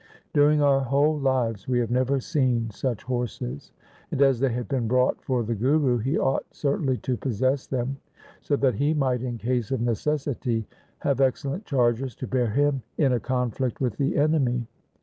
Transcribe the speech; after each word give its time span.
During 0.33 0.63
our 0.63 0.79
whole 0.79 1.19
lives 1.19 1.67
we 1.67 1.77
have 1.77 1.91
never 1.91 2.19
seen 2.19 2.71
such 2.71 3.03
horses; 3.03 3.71
and, 4.09 4.19
as 4.19 4.39
they 4.39 4.49
had 4.51 4.67
been 4.67 4.87
brought 4.87 5.21
for 5.23 5.43
the 5.43 5.53
Guru, 5.53 5.99
he 5.99 6.17
ought 6.17 6.43
certainly 6.49 6.97
to 6.97 7.15
possess 7.15 7.67
them, 7.67 7.97
so 8.41 8.55
that 8.55 8.73
he 8.73 8.95
might 8.95 9.21
in 9.21 9.37
case 9.37 9.69
of 9.69 9.79
necessity 9.79 10.65
have 11.01 11.21
excellent 11.21 11.65
chargers 11.65 12.15
to 12.15 12.25
bear 12.25 12.49
him 12.49 12.81
in 12.97 13.13
a 13.13 13.19
conflict 13.19 13.79
with 13.79 13.97
the 13.97 14.17
enemy. 14.17 14.65